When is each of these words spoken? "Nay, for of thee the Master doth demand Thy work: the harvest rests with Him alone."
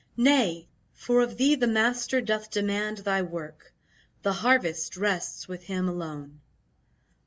"Nay, 0.17 0.67
for 0.93 1.21
of 1.21 1.37
thee 1.37 1.53
the 1.53 1.67
Master 1.67 2.21
doth 2.21 2.49
demand 2.49 2.97
Thy 2.97 3.21
work: 3.21 3.71
the 4.23 4.33
harvest 4.33 4.97
rests 4.97 5.47
with 5.47 5.61
Him 5.65 5.87
alone." 5.87 6.39